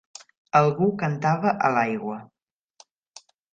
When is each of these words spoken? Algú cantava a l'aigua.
Algú 0.59 0.87
cantava 1.01 1.53
a 1.69 1.71
l'aigua. 1.77 2.19